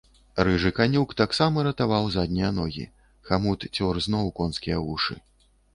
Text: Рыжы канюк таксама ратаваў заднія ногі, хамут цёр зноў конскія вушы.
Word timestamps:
Рыжы 0.45 0.71
канюк 0.79 1.13
таксама 1.21 1.65
ратаваў 1.69 2.09
заднія 2.17 2.49
ногі, 2.59 2.89
хамут 3.29 3.69
цёр 3.75 3.93
зноў 4.09 4.37
конскія 4.43 4.77
вушы. 4.89 5.15